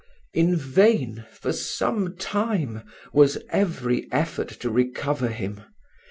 [0.33, 2.81] In vain, for some time,
[3.13, 5.61] was every effort to recover him.